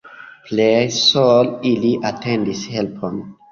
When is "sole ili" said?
1.01-1.93